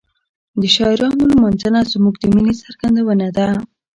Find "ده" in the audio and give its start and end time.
3.37-3.47